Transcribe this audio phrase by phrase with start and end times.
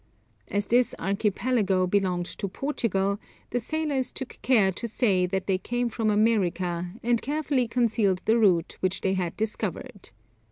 [0.47, 3.19] As this archipelago belonged to Portugal,
[3.51, 8.39] the sailors took care to say that they came from America, and carefully concealed the
[8.39, 10.09] route which they had discovered.